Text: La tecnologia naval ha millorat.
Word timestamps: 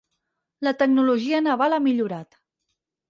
La 0.67 0.73
tecnologia 0.79 1.43
naval 1.49 1.77
ha 1.77 1.81
millorat. 1.89 2.39